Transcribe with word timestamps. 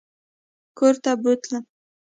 کورته 0.77 1.11
بوتلم. 1.23 1.63